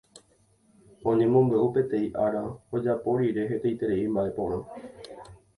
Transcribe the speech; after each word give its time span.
Oñemombe'u 1.11 1.67
peteĩ 1.75 2.07
ára 2.25 2.43
ojapo 2.79 3.13
rire 3.21 3.47
hetaiterei 3.53 4.11
mba'e 4.17 4.31
porã 4.41 4.59